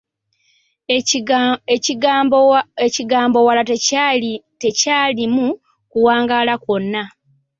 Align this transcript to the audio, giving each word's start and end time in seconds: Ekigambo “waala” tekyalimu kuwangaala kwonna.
Ekigambo 2.85 3.39
“waala” 3.47 3.63
tekyalimu 4.61 5.45
kuwangaala 5.91 6.53
kwonna. 6.63 7.01